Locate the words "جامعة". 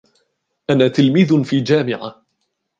1.59-2.25